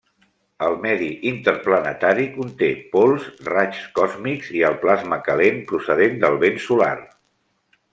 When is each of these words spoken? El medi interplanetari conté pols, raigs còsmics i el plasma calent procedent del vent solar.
El 0.67 0.77
medi 0.85 1.09
interplanetari 1.31 2.25
conté 2.39 2.71
pols, 2.95 3.29
raigs 3.53 3.85
còsmics 4.01 4.53
i 4.61 4.67
el 4.73 4.81
plasma 4.87 5.23
calent 5.31 5.65
procedent 5.75 6.23
del 6.27 6.43
vent 6.49 6.63
solar. 6.69 6.95